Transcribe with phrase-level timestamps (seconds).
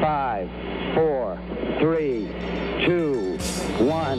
[0.00, 0.48] 5,
[0.94, 1.36] 4,
[1.80, 1.86] 3,
[2.86, 3.38] 2,
[3.80, 4.16] 1.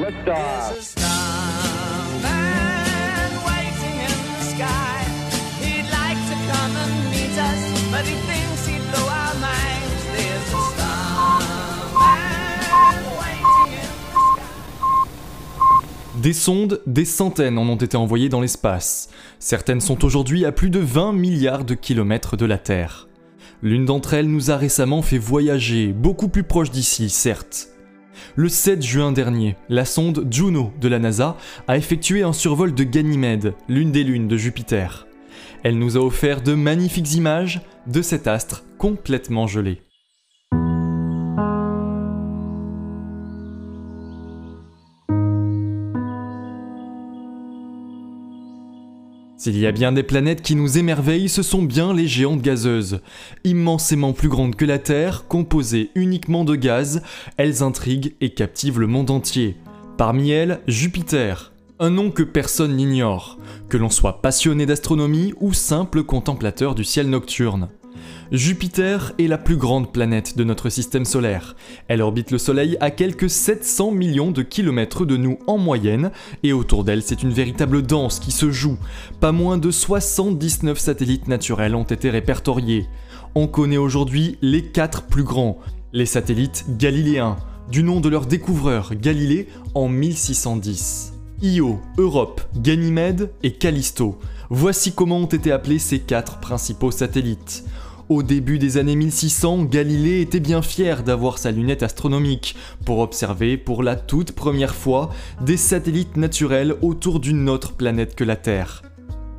[0.00, 0.94] Liftoff.
[16.16, 19.08] Des sondes, des centaines en ont été envoyées dans l'espace.
[19.38, 23.06] Certaines sont aujourd'hui à plus de 20 milliards de kilomètres de la Terre.
[23.62, 27.68] L'une d'entre elles nous a récemment fait voyager, beaucoup plus proche d'ici, certes.
[28.34, 31.36] Le 7 juin dernier, la sonde Juno de la NASA
[31.68, 35.06] a effectué un survol de Ganymède, l'une des lunes de Jupiter.
[35.62, 39.82] Elle nous a offert de magnifiques images de cet astre complètement gelé.
[49.46, 52.98] S'il y a bien des planètes qui nous émerveillent, ce sont bien les géantes gazeuses.
[53.44, 57.00] Immensément plus grandes que la Terre, composées uniquement de gaz,
[57.36, 59.56] elles intriguent et captivent le monde entier.
[59.98, 66.02] Parmi elles, Jupiter, un nom que personne n'ignore, que l'on soit passionné d'astronomie ou simple
[66.02, 67.68] contemplateur du ciel nocturne.
[68.32, 71.56] Jupiter est la plus grande planète de notre système solaire.
[71.88, 76.10] Elle orbite le Soleil à quelques 700 millions de kilomètres de nous en moyenne,
[76.42, 78.78] et autour d'elle c'est une véritable danse qui se joue.
[79.20, 82.86] Pas moins de 79 satellites naturels ont été répertoriés.
[83.34, 85.58] On connaît aujourd'hui les quatre plus grands,
[85.92, 87.36] les satellites galiléens,
[87.70, 91.12] du nom de leur découvreur Galilée en 1610.
[91.42, 94.18] Io, Europe, Ganymède et Callisto.
[94.48, 97.64] Voici comment ont été appelés ces quatre principaux satellites.
[98.08, 102.54] Au début des années 1600, Galilée était bien fier d'avoir sa lunette astronomique
[102.84, 108.22] pour observer pour la toute première fois des satellites naturels autour d'une autre planète que
[108.22, 108.82] la Terre.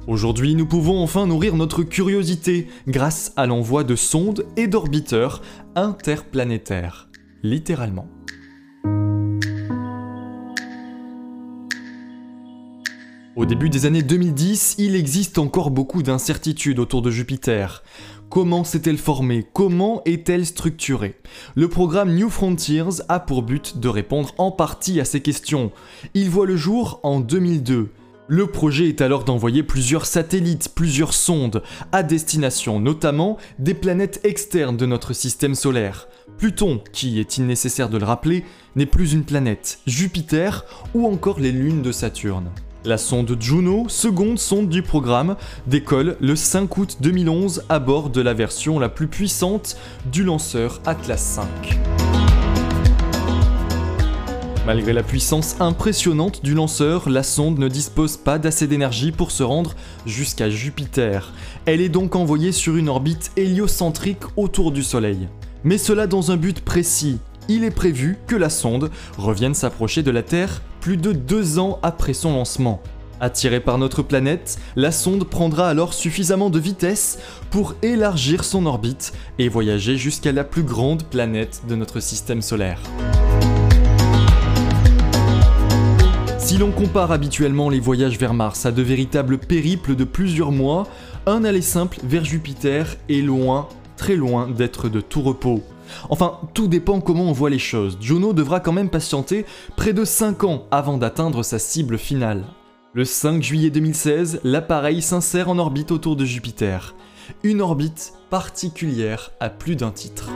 [0.05, 5.41] Aujourd'hui, nous pouvons enfin nourrir notre curiosité grâce à l'envoi de sondes et d'orbiteurs
[5.75, 7.07] interplanétaires.
[7.43, 8.09] Littéralement.
[13.37, 17.83] Au début des années 2010, il existe encore beaucoup d'incertitudes autour de Jupiter.
[18.29, 19.45] Comment s'est-elle formée?
[19.53, 21.15] Comment est-elle structurée?
[21.55, 25.71] Le programme New Frontiers a pour but de répondre en partie à ces questions.
[26.13, 27.89] Il voit le jour en 2002.
[28.27, 34.75] Le projet est alors d'envoyer plusieurs satellites, plusieurs sondes, à destination notamment des planètes externes
[34.75, 36.09] de notre système solaire.
[36.37, 38.43] Pluton, qui, est-il nécessaire de le rappeler,
[38.75, 42.51] n'est plus une planète, Jupiter ou encore les lunes de Saturne.
[42.85, 48.21] La sonde Juno, seconde sonde du programme, décolle le 5 août 2011 à bord de
[48.21, 49.77] la version la plus puissante
[50.11, 51.47] du lanceur Atlas 5.
[54.65, 59.43] Malgré la puissance impressionnante du lanceur, la sonde ne dispose pas d'assez d'énergie pour se
[59.43, 59.73] rendre
[60.05, 61.33] jusqu'à Jupiter.
[61.65, 65.27] Elle est donc envoyée sur une orbite héliocentrique autour du Soleil.
[65.63, 67.19] Mais cela dans un but précis.
[67.49, 71.79] Il est prévu que la sonde revienne s'approcher de la Terre plus de deux ans
[71.81, 72.81] après son lancement.
[73.21, 77.19] Attirée par notre planète, la sonde prendra alors suffisamment de vitesse
[77.49, 82.81] pour élargir son orbite et voyager jusqu'à la plus grande planète de notre système solaire.
[86.37, 90.85] Si l'on compare habituellement les voyages vers Mars à de véritables périples de plusieurs mois,
[91.25, 95.63] un aller simple vers Jupiter est loin, très loin d'être de tout repos.
[96.09, 97.97] Enfin, tout dépend comment on voit les choses.
[97.99, 102.43] Juno devra quand même patienter près de 5 ans avant d'atteindre sa cible finale.
[102.93, 106.95] Le 5 juillet 2016, l'appareil s'insère en orbite autour de Jupiter.
[107.43, 110.29] Une orbite particulière à plus d'un titre.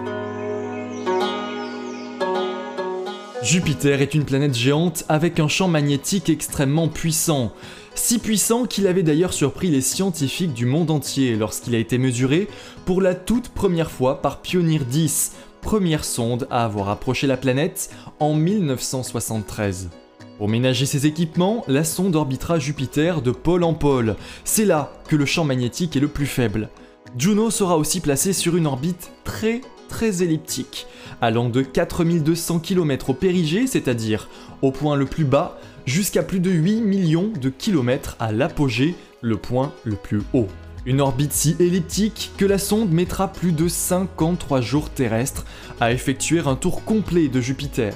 [3.41, 7.53] Jupiter est une planète géante avec un champ magnétique extrêmement puissant,
[7.96, 12.47] si puissant qu'il avait d'ailleurs surpris les scientifiques du monde entier lorsqu'il a été mesuré
[12.85, 17.91] pour la toute première fois par Pioneer 10, première sonde à avoir approché la planète
[18.19, 19.90] en 1973.
[20.38, 24.16] Pour ménager ses équipements, la sonde orbitera Jupiter de pôle en pôle.
[24.44, 26.69] C'est là que le champ magnétique est le plus faible.
[27.18, 30.88] Juno sera aussi placée sur une orbite très très elliptique,
[31.20, 34.29] allant de 4200 km au périgée, c'est-à-dire
[34.61, 39.37] au point le plus bas, jusqu'à plus de 8 millions de kilomètres à l'apogée, le
[39.37, 40.47] point le plus haut.
[40.85, 45.45] Une orbite si elliptique que la sonde mettra plus de 53 jours terrestres
[45.79, 47.93] à effectuer un tour complet de Jupiter.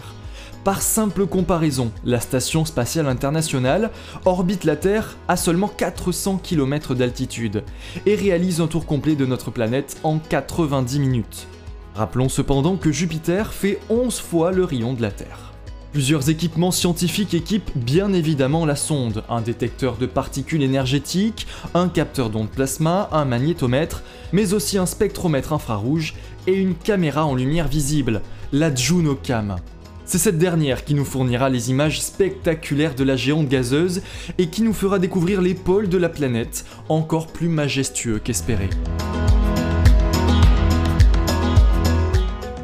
[0.63, 3.91] Par simple comparaison, la Station spatiale internationale
[4.25, 7.63] orbite la Terre à seulement 400 km d'altitude
[8.05, 11.47] et réalise un tour complet de notre planète en 90 minutes.
[11.95, 15.54] Rappelons cependant que Jupiter fait 11 fois le rayon de la Terre.
[15.95, 22.30] Plusieurs équipements scientifiques équipent bien évidemment la sonde, un détecteur de particules énergétiques, un capteur
[22.30, 24.03] d'ondes plasma, un magnétomètre,
[24.33, 26.15] mais aussi un spectromètre infrarouge
[26.47, 28.21] et une caméra en lumière visible,
[28.51, 29.56] la Juno Cam.
[30.03, 34.01] C'est cette dernière qui nous fournira les images spectaculaires de la géante gazeuse
[34.38, 38.69] et qui nous fera découvrir les pôles de la planète, encore plus majestueux qu'espéré.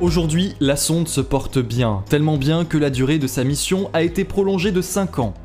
[0.02, 4.02] Aujourd'hui, la sonde se porte bien, tellement bien que la durée de sa mission a
[4.02, 5.36] été prolongée de 5 ans.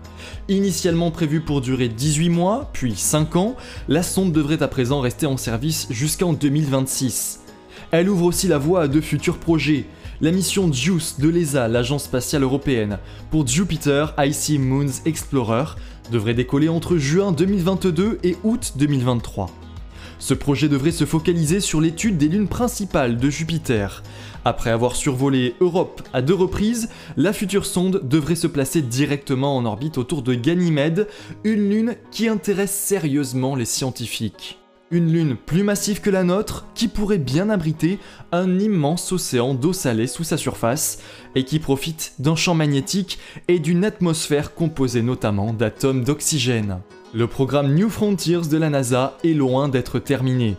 [0.49, 3.57] Initialement prévue pour durer 18 mois, puis 5 ans,
[3.87, 7.41] la sonde devrait à présent rester en service jusqu'en 2026.
[7.91, 9.85] Elle ouvre aussi la voie à de futurs projets,
[10.23, 12.99] la mission JUICE de l'ESA, l'agence spatiale européenne,
[13.31, 15.77] pour Jupiter Icy Moons Explorer,
[16.11, 19.51] devrait décoller entre juin 2022 et août 2023.
[20.19, 24.03] Ce projet devrait se focaliser sur l'étude des lunes principales de Jupiter.
[24.45, 29.65] Après avoir survolé Europe à deux reprises, la future sonde devrait se placer directement en
[29.65, 31.09] orbite autour de Ganymède,
[31.45, 34.59] une lune qui intéresse sérieusement les scientifiques.
[34.93, 37.99] Une lune plus massive que la nôtre qui pourrait bien abriter
[38.31, 41.01] un immense océan d'eau salée sous sa surface
[41.35, 43.19] et qui profite d'un champ magnétique
[43.49, 46.79] et d'une atmosphère composée notamment d'atomes d'oxygène.
[47.17, 50.55] Le programme New Frontiers de la NASA est loin d'être terminé.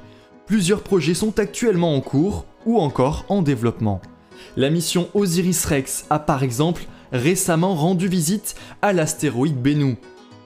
[0.48, 4.02] Plusieurs projets sont actuellement en cours ou encore en développement.
[4.56, 9.98] La mission Osiris-Rex a par exemple récemment rendu visite à l'astéroïde Bennu.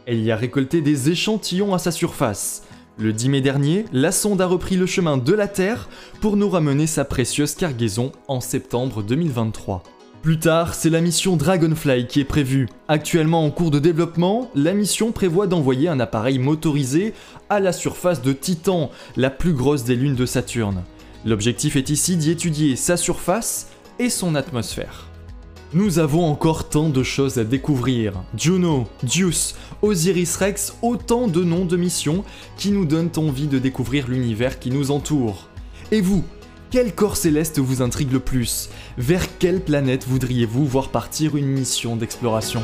[0.06, 2.64] Elle y a récolté des échantillons à sa surface.
[2.98, 5.88] Le 10 mai dernier, la sonde a repris le chemin de la Terre
[6.20, 9.82] pour nous ramener sa précieuse cargaison en septembre 2023.
[10.22, 12.70] Plus tard, c'est la mission Dragonfly qui est prévue.
[12.88, 17.16] Actuellement en cours de développement, la mission prévoit d'envoyer un appareil motorisé
[17.50, 20.84] à la surface de Titan, la plus grosse des lunes de Saturne.
[21.26, 25.08] L'objectif est ici d'y étudier sa surface et son atmosphère.
[25.74, 28.14] Nous avons encore tant de choses à découvrir.
[28.38, 32.24] Juno, Zeus, Osiris Rex, autant de noms de missions
[32.58, 35.48] qui nous donnent envie de découvrir l'univers qui nous entoure.
[35.92, 36.24] Et vous,
[36.72, 38.70] quel corps céleste vous intrigue le plus?
[38.98, 42.64] Vers quelle planète voudriez-vous voir partir une mission d'exploration?